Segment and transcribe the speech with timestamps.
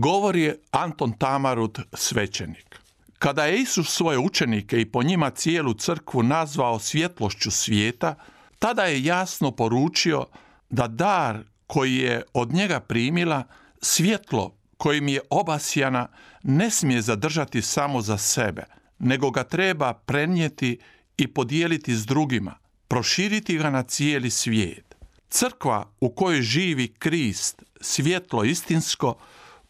[0.00, 2.80] Govori Anton Tamarut, svećenik.
[3.18, 8.14] Kada je Isus svoje učenike i po njima cijelu crkvu nazvao svjetlošću svijeta,
[8.58, 10.26] tada je jasno poručio
[10.70, 13.44] da dar koji je od njega primila,
[13.82, 16.08] svjetlo kojim je obasjana,
[16.42, 18.64] ne smije zadržati samo za sebe,
[18.98, 20.78] nego ga treba prenijeti
[21.16, 22.54] i podijeliti s drugima,
[22.88, 24.94] proširiti ga na cijeli svijet.
[25.30, 29.14] Crkva u kojoj živi Krist, svjetlo istinsko,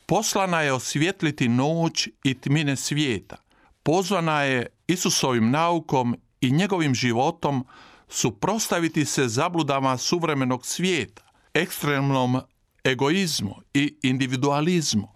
[0.09, 3.37] poslana je osvjetliti noć i tmine svijeta.
[3.83, 7.67] Pozvana je Isusovim naukom i njegovim životom
[8.09, 11.23] suprostaviti se zabludama suvremenog svijeta,
[11.55, 12.41] ekstremnom
[12.85, 15.09] egoizmu i individualizmu,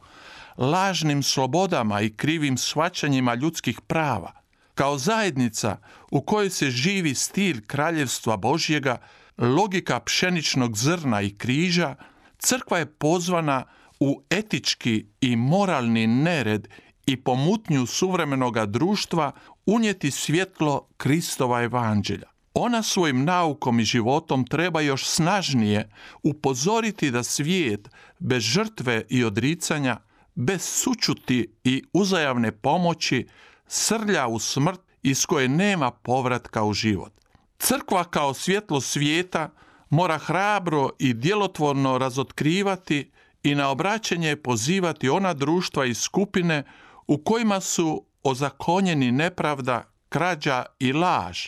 [0.58, 4.32] lažnim slobodama i krivim shvaćanjima ljudskih prava.
[4.74, 5.76] Kao zajednica
[6.10, 8.98] u kojoj se živi stil kraljevstva Božjega,
[9.38, 11.94] logika pšeničnog zrna i križa,
[12.38, 13.64] crkva je pozvana
[14.04, 16.68] u etički i moralni nered
[17.06, 19.32] i pomutnju suvremenoga društva
[19.66, 22.26] unijeti svjetlo Kristova evanđelja.
[22.54, 25.90] Ona svojim naukom i životom treba još snažnije
[26.22, 29.96] upozoriti da svijet bez žrtve i odricanja,
[30.34, 33.26] bez sučuti i uzajavne pomoći
[33.66, 37.12] srlja u smrt iz koje nema povratka u život.
[37.58, 39.50] Crkva kao svjetlo svijeta
[39.90, 43.10] mora hrabro i djelotvorno razotkrivati
[43.42, 46.64] i na obraćanje pozivati ona društva i skupine
[47.06, 51.46] u kojima su ozakonjeni nepravda, krađa i laž,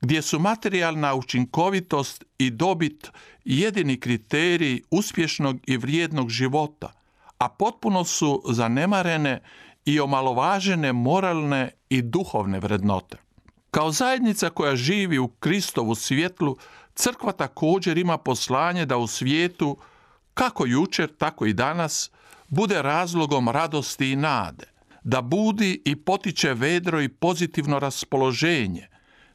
[0.00, 3.10] gdje su materijalna učinkovitost i dobit
[3.44, 6.92] jedini kriterij uspješnog i vrijednog života,
[7.38, 9.42] a potpuno su zanemarene
[9.84, 13.16] i omalovažene moralne i duhovne vrednote.
[13.70, 16.56] Kao zajednica koja živi u Kristovu svjetlu,
[16.94, 19.76] crkva također ima poslanje da u svijetu
[20.34, 22.10] kako jučer, tako i danas,
[22.48, 24.66] bude razlogom radosti i nade,
[25.04, 28.88] da budi i potiče vedro i pozitivno raspoloženje,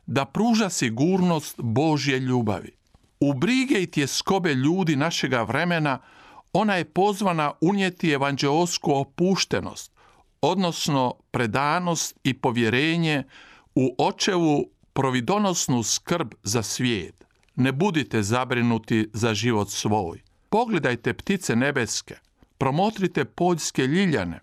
[0.06, 2.78] da pruža sigurnost Božje ljubavi.
[3.19, 6.00] U brige i tjeskobe ljudi našega vremena
[6.53, 9.91] ona je pozvana unijeti evanđeosku opuštenost,
[10.41, 13.24] odnosno predanost i povjerenje
[13.75, 17.25] u očevu providonosnu skrb za svijet.
[17.56, 20.27] Ne budite zabrinuti za život svoj.
[20.50, 22.16] Pogledajte ptice nebeske,
[22.58, 24.40] promotrite poljske ljiljane.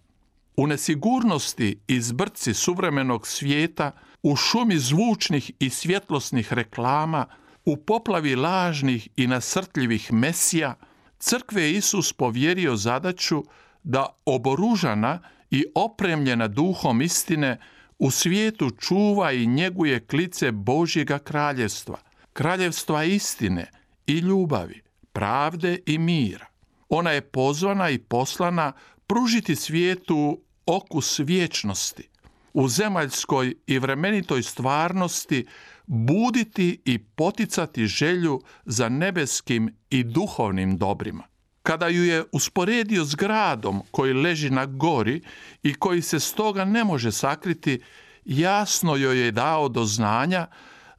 [0.56, 3.92] U nesigurnosti i zbrci suvremenog svijeta,
[4.22, 7.26] u šumi zvučnih i svjetlosnih reklama,
[7.64, 10.74] u poplavi lažnih i nasrtljivih mesija,
[11.18, 13.44] crkve je Isus povjerio zadaću
[13.82, 15.18] da oboružana
[15.50, 17.60] i opremljena duhom istine
[17.98, 21.98] u svijetu čuva i njeguje klice Božjega kraljevstva,
[22.32, 23.70] kraljevstva istine
[24.06, 24.83] i ljubavi
[25.14, 26.46] pravde i mira.
[26.88, 28.72] Ona je pozvana i poslana
[29.06, 32.08] pružiti svijetu okus vječnosti,
[32.52, 35.46] u zemaljskoj i vremenitoj stvarnosti
[35.86, 41.22] buditi i poticati želju za nebeskim i duhovnim dobrima.
[41.62, 45.22] Kada ju je usporedio s gradom koji leži na gori
[45.62, 47.80] i koji se stoga ne može sakriti,
[48.24, 50.46] jasno joj je dao do znanja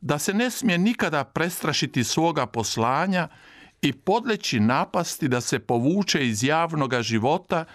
[0.01, 3.27] da se ne smije nikada prestrašiti svoga poslanja
[3.85, 7.65] i podleći napasti da se povuče iz javnoga života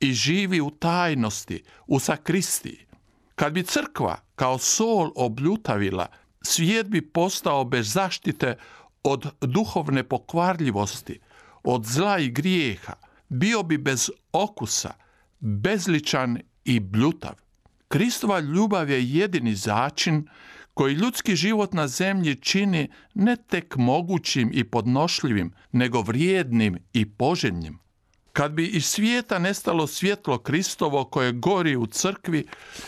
[0.00, 2.86] i živi u tajnosti, u sakristiji.
[3.34, 6.06] Kad bi crkva kao sol obljutavila,
[6.42, 8.56] svijet bi postao bez zaštite
[9.02, 11.20] od duhovne pokvarljivosti,
[11.62, 12.92] od zla i grijeha,
[13.28, 14.94] bio bi bez okusa,
[15.40, 17.34] bezličan i bljutav.
[17.88, 20.28] Kristova ljubav je jedini začin
[20.80, 27.78] koji ljudski život na zemlji čini ne tek mogućim i podnošljivim, nego vrijednim i poželjnim.
[28.32, 32.46] Kad bi iz svijeta nestalo svjetlo Kristovo koje gori u crkvi,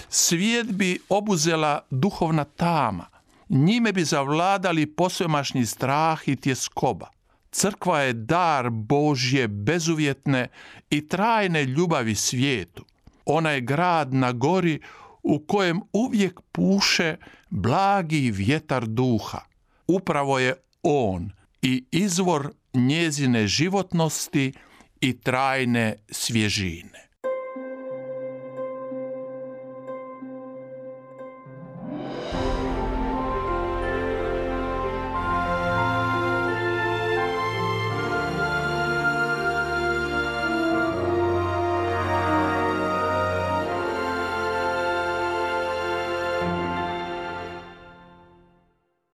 [0.08, 3.06] svijet bi obuzela duhovna tama.
[3.48, 7.08] Njime bi zavladali posvemašnji strah i tjeskoba.
[7.50, 10.48] Crkva je dar Božje bezuvjetne
[10.90, 12.84] i trajne ljubavi svijetu.
[13.24, 14.80] Ona je grad na gori
[15.22, 17.16] u kojem uvijek puše
[17.52, 19.44] blagi vjetar duha.
[19.86, 21.30] Upravo je on
[21.62, 24.52] i izvor njezine životnosti
[25.00, 27.08] i trajne svježine.